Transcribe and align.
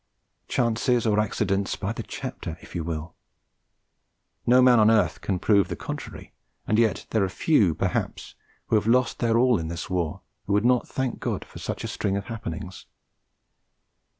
Chances 0.47 1.05
or 1.05 1.19
accidents, 1.19 1.75
by 1.75 1.93
the 1.93 2.01
chapter, 2.01 2.57
if 2.59 2.73
you 2.73 2.83
will! 2.83 3.13
No 4.47 4.59
man 4.59 4.79
on 4.79 4.89
earth 4.89 5.21
can 5.21 5.37
prove 5.37 5.67
the 5.67 5.75
contrary; 5.75 6.33
and 6.65 6.79
yet 6.79 7.05
there 7.11 7.23
are 7.23 7.29
few, 7.29 7.75
perhaps, 7.75 8.33
who 8.69 8.75
have 8.77 8.87
lost 8.87 9.19
their 9.19 9.37
all 9.37 9.59
in 9.59 9.67
this 9.67 9.91
war, 9.91 10.21
and 10.47 10.47
who 10.47 10.53
would 10.53 10.65
not 10.65 10.87
thank 10.87 11.19
God 11.19 11.45
for 11.45 11.59
such 11.59 11.83
a 11.83 11.87
string 11.87 12.17
of 12.17 12.25
happenings. 12.25 12.87